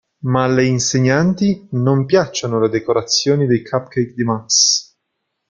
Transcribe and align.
Ma 0.23 0.45
alle 0.45 0.65
insegnanti 0.65 1.67
non 1.73 2.07
piacciono 2.07 2.59
le 2.59 2.69
decorazioni 2.69 3.45
dei 3.45 3.63
cupcake 3.63 4.13
di 4.15 4.23
Max. 4.23 4.95